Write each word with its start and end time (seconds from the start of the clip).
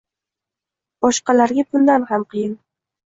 Boshqalarga 1.05 1.67
bundan 1.75 2.09
ham 2.13 2.27
qiyin. 2.33 2.57